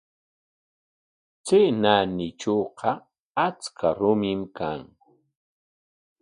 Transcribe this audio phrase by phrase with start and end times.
[1.45, 2.91] Chay naanitrawqa
[3.45, 4.81] achka rumim kan.